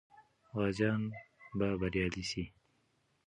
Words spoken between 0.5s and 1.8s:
غازیان به